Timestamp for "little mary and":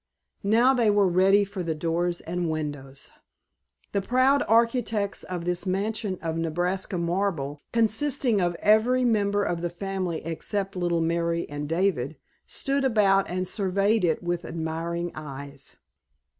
10.75-11.69